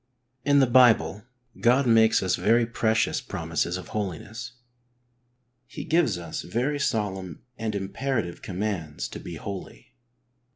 [0.43, 1.25] In the Bible
[1.59, 4.53] God makes us very precious promises of holi ness.
[5.67, 9.93] He gives us very solemn and imperative commands to be holy.